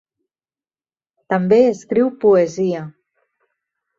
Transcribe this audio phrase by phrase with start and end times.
[1.33, 2.81] També escriu poesia.